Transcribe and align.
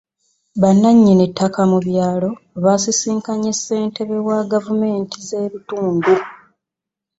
Bannannyini 0.61 1.25
ttaka 1.29 1.61
mu 1.71 1.77
byalo 1.85 2.29
baasisinkanye 2.63 3.51
ssentebe 3.55 4.17
wa 4.27 4.39
gavumenti 4.51 5.17
z'ebitundu. 5.27 6.13